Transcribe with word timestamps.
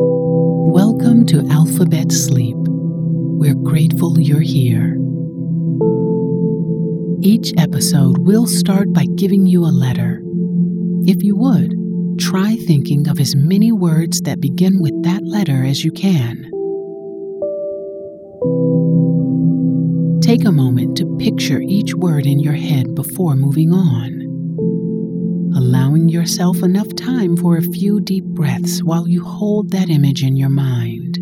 Welcome 0.00 1.26
to 1.26 1.44
Alphabet 1.50 2.12
Sleep. 2.12 2.54
We're 2.56 3.56
grateful 3.56 4.20
you're 4.20 4.38
here. 4.38 4.96
Each 7.20 7.52
episode 7.58 8.18
will 8.18 8.46
start 8.46 8.92
by 8.92 9.06
giving 9.16 9.46
you 9.46 9.64
a 9.64 9.74
letter. 9.74 10.22
If 11.04 11.24
you 11.24 11.34
would, 11.38 11.74
try 12.20 12.54
thinking 12.54 13.08
of 13.08 13.18
as 13.18 13.34
many 13.34 13.72
words 13.72 14.20
that 14.20 14.40
begin 14.40 14.80
with 14.80 15.02
that 15.02 15.24
letter 15.24 15.64
as 15.64 15.84
you 15.84 15.90
can. 15.90 16.44
Take 20.22 20.44
a 20.44 20.52
moment 20.52 20.96
to 20.98 21.16
picture 21.18 21.60
each 21.60 21.92
word 21.94 22.24
in 22.24 22.38
your 22.38 22.54
head 22.54 22.94
before 22.94 23.34
moving 23.34 23.72
on, 23.72 24.17
allowing 25.98 26.08
yourself 26.08 26.62
enough 26.62 26.94
time 26.94 27.36
for 27.36 27.56
a 27.56 27.62
few 27.62 28.00
deep 28.00 28.24
breaths 28.24 28.82
while 28.84 29.08
you 29.08 29.24
hold 29.24 29.70
that 29.70 29.90
image 29.90 30.22
in 30.22 30.36
your 30.36 30.48
mind. 30.48 31.18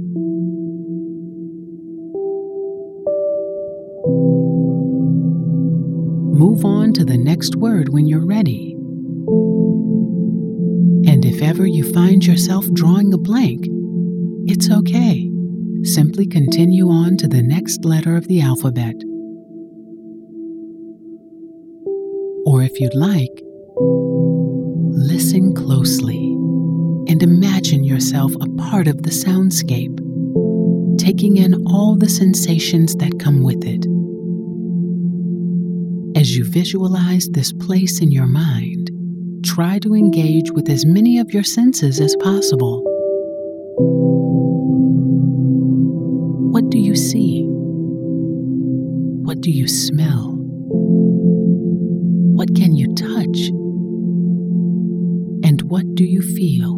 Move 6.39 6.65
on 6.65 6.93
to 6.93 7.05
the 7.05 7.17
next 7.17 7.57
word 7.57 7.89
when 7.89 8.07
you're 8.07 8.27
ready. 8.27 8.75
And 11.11 11.25
if 11.25 11.41
ever 11.41 11.67
you 11.67 11.91
find 11.95 12.25
yourself 12.25 12.67
drawing 12.75 13.15
a 13.15 13.19
blank, 13.19 13.67
it's 14.47 14.71
okay. 14.71 15.31
Simply 15.85 16.27
continue 16.27 16.91
on 16.91 17.17
to 17.19 17.29
the 17.29 17.43
next 17.43 17.85
letter 17.85 18.17
of 18.17 18.29
the 18.29 18.43
alphabet. 18.43 18.97
Or 22.45 22.63
if 22.63 22.79
you'd 22.79 22.95
like, 22.95 23.43
listen 24.97 25.55
closely 25.55 26.33
and 27.07 27.23
imagine 27.23 27.85
yourself 27.85 28.33
a 28.41 28.49
part 28.57 28.89
of 28.89 29.03
the 29.03 29.11
soundscape, 29.11 29.95
taking 30.99 31.37
in 31.37 31.67
all 31.67 31.97
the 31.97 32.09
sensations 32.09 32.95
that 32.95 33.21
come 33.21 33.43
with 33.43 33.63
it. 33.63 33.85
As 36.19 36.35
you 36.35 36.45
visualize 36.45 37.29
this 37.29 37.53
place 37.53 38.01
in 38.01 38.11
your 38.11 38.27
mind, 38.27 38.91
try 39.45 39.79
to 39.81 39.95
engage 39.95 40.51
with 40.53 40.71
as 40.71 40.87
many 40.87 41.19
of 41.19 41.31
your 41.31 41.45
senses 41.45 42.01
as 42.01 42.17
possible. 42.17 42.83
What 46.53 46.71
do 46.71 46.79
you 46.79 46.97
see? 46.97 47.45
What 49.27 49.43
do 49.43 49.51
you 49.51 49.69
smell? 49.69 50.33
What 52.33 52.57
can 52.57 52.75
you 52.75 52.95
touch? 52.95 53.51
What 55.69 55.97
do 55.97 56.05
you 56.05 56.23
feel? 56.23 56.77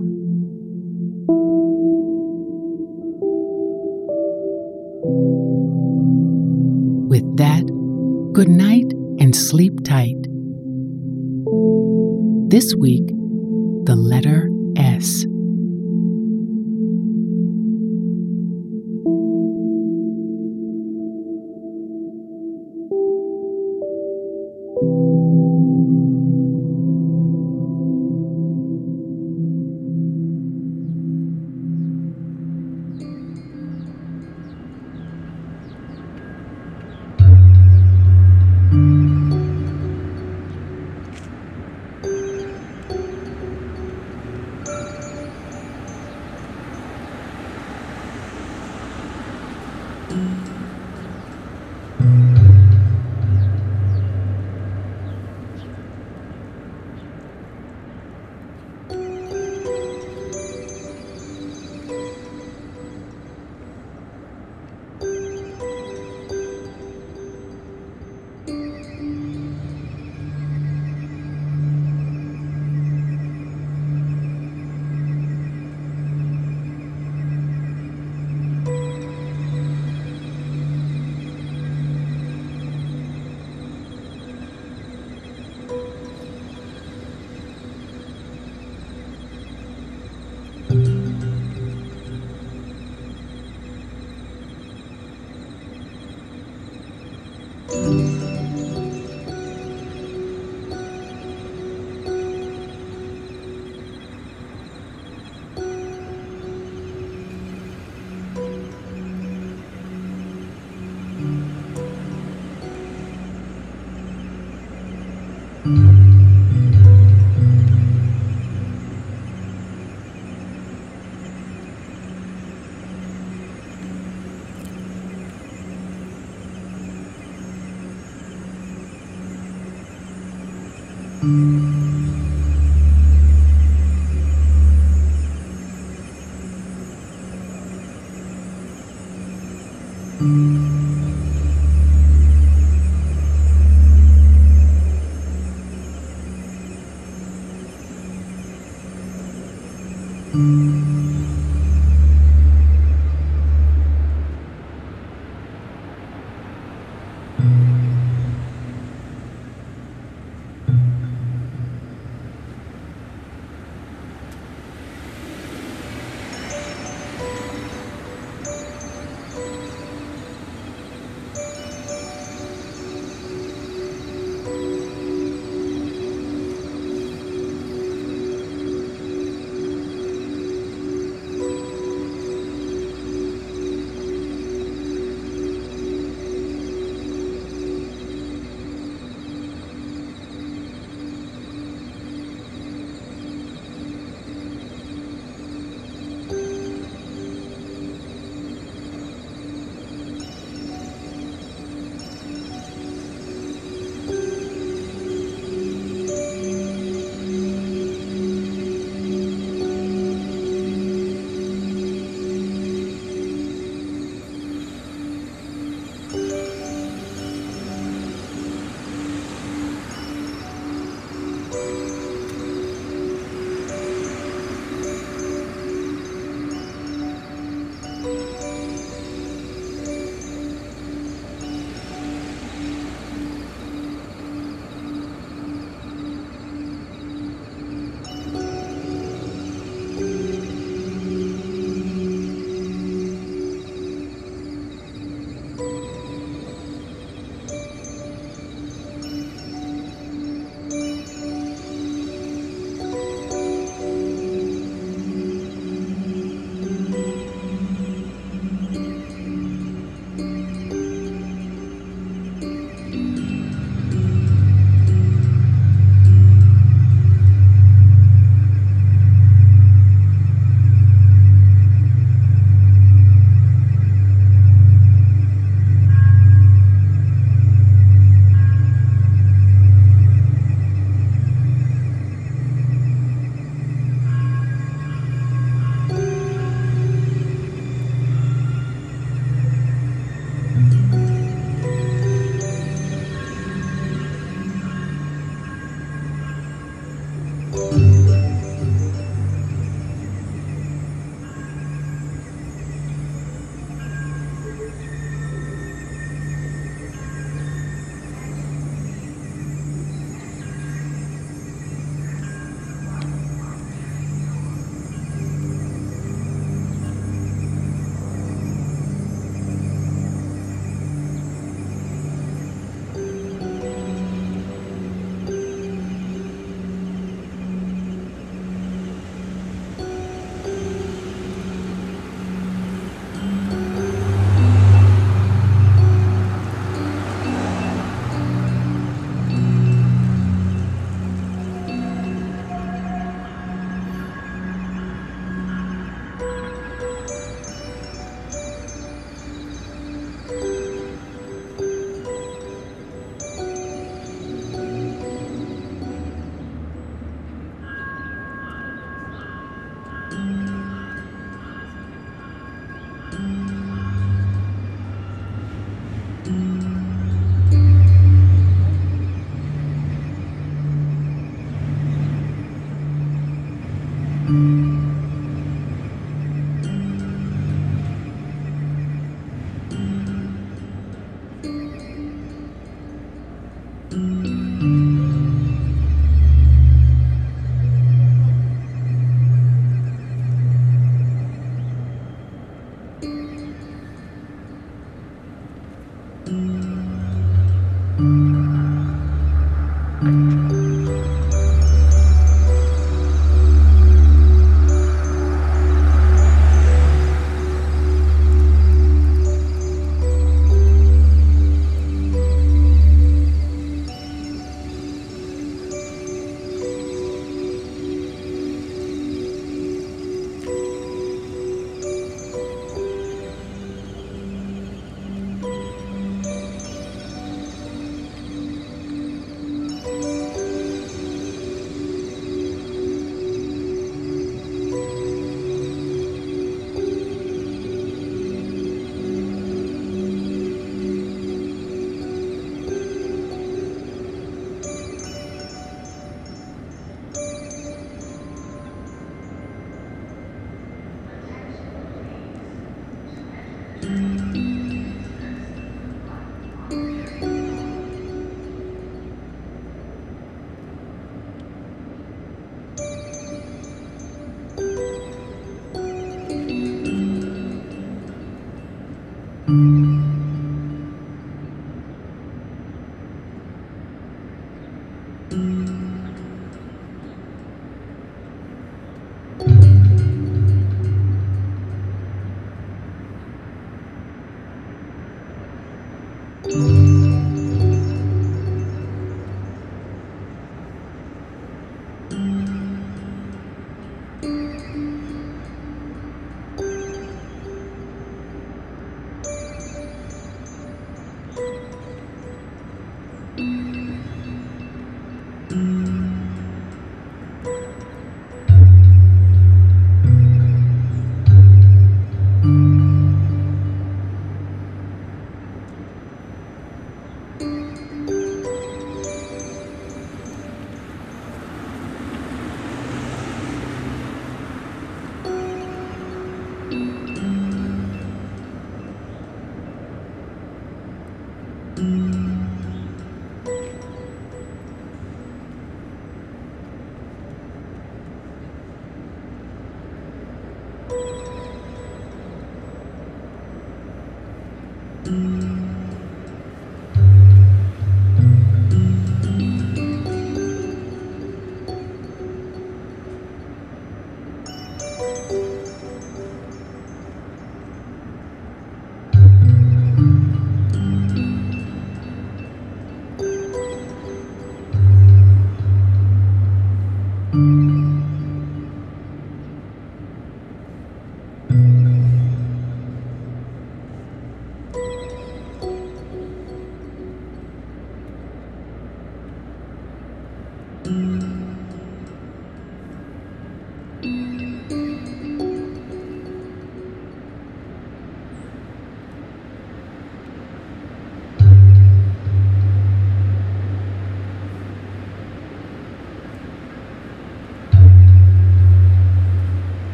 With 7.07 7.37
that, 7.37 7.67
good 8.33 8.49
night 8.49 8.91
and 9.21 9.37
sleep 9.37 9.85
tight. 9.85 10.17
This 12.49 12.75
week, 12.77 13.07
the 13.85 13.95
letter 13.95 14.49
S. 14.79 15.27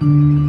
Mm-hmm. 0.00 0.45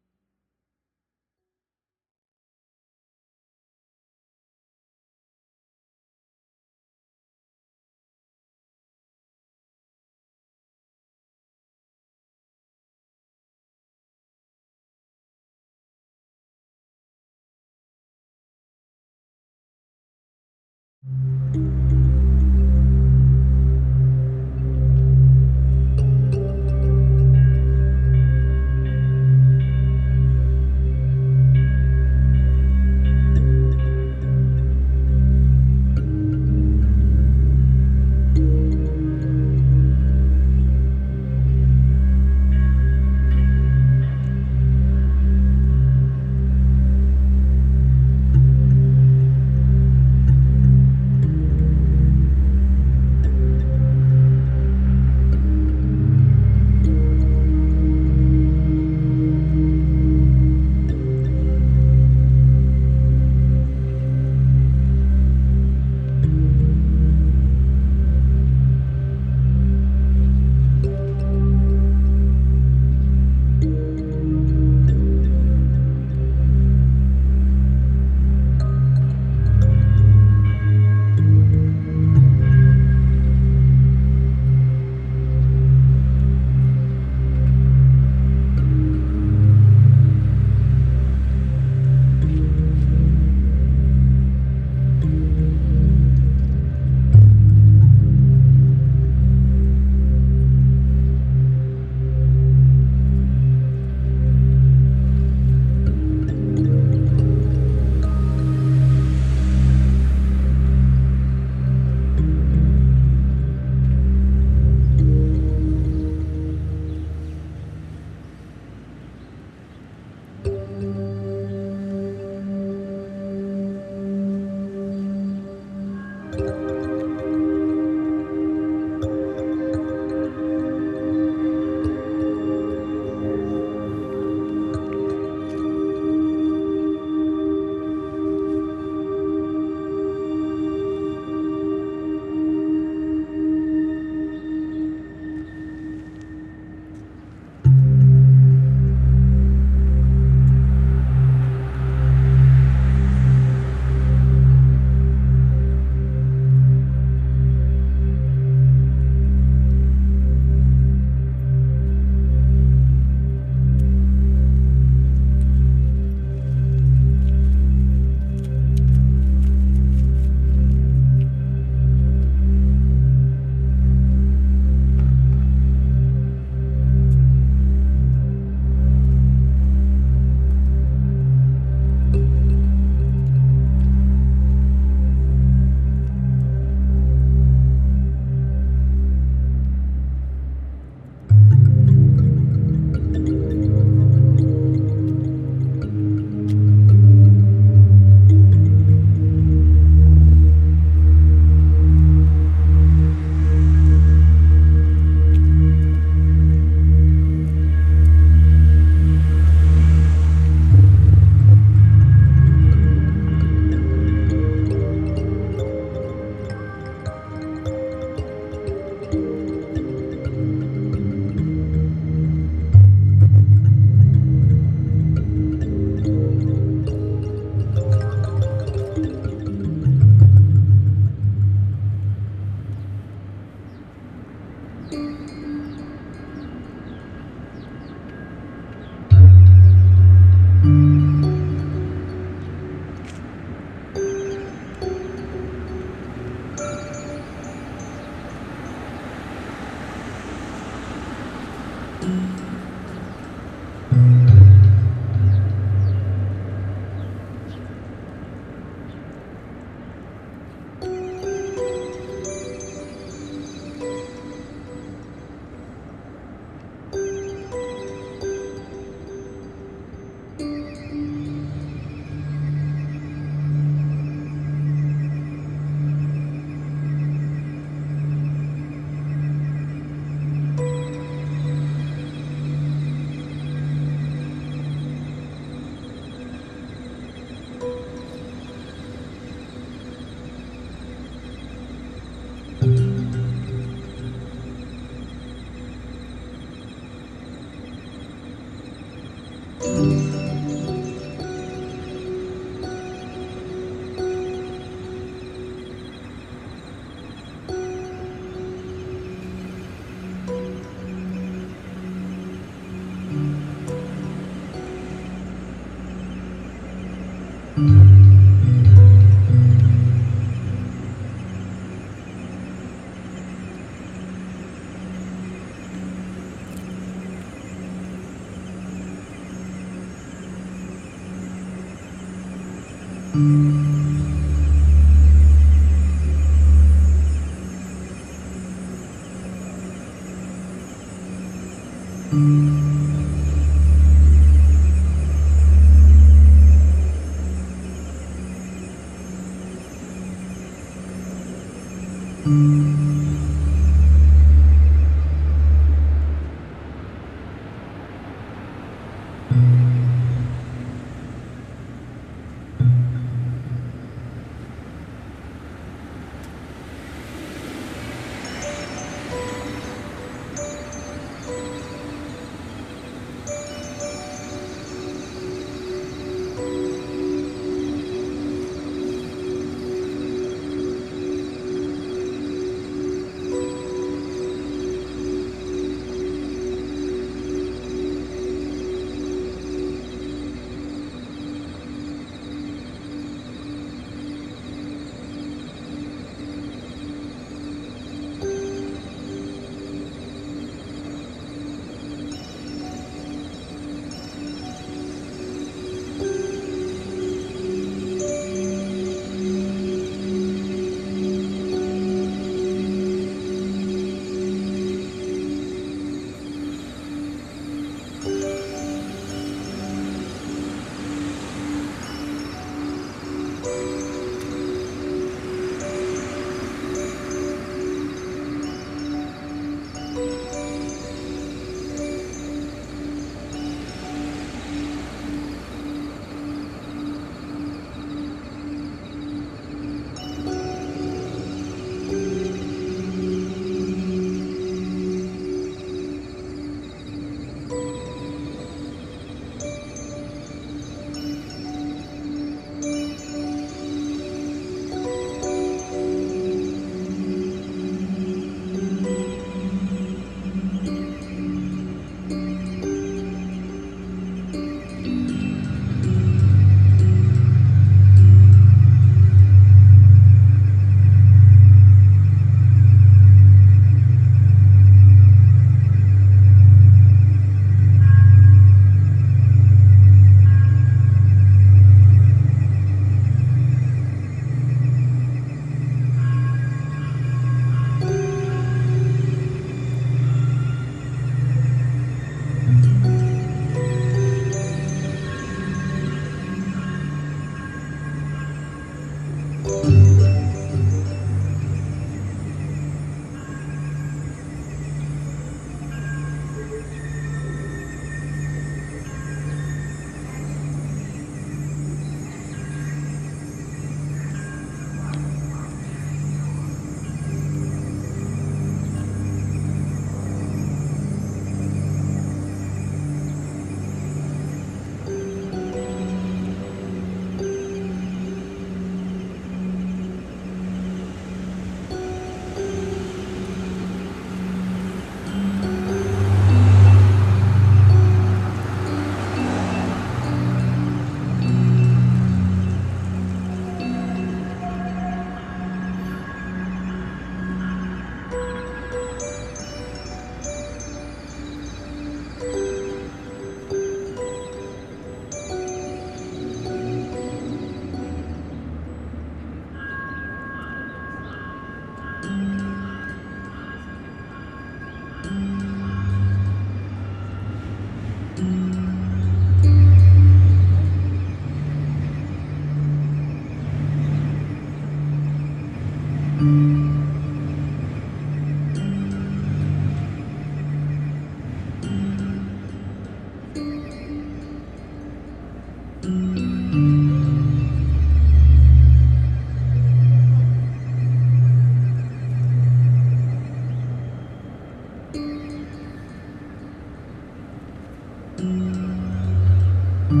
Thank 599.92 600.00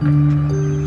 -hmm. 0.00 0.74
you. 0.74 0.79